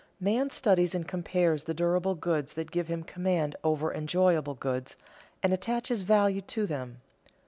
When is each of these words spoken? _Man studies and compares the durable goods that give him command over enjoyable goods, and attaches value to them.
_Man 0.19 0.51
studies 0.51 0.95
and 0.95 1.07
compares 1.07 1.65
the 1.65 1.75
durable 1.75 2.15
goods 2.15 2.53
that 2.53 2.71
give 2.71 2.87
him 2.87 3.03
command 3.03 3.55
over 3.63 3.93
enjoyable 3.93 4.55
goods, 4.55 4.95
and 5.43 5.53
attaches 5.53 6.01
value 6.01 6.41
to 6.41 6.65
them. 6.65 7.01